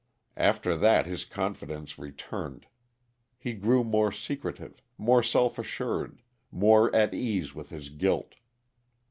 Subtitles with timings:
[0.37, 2.65] After that his confidence returned.
[3.37, 8.33] He grew more secretive, more self assured, more at ease with his guilt.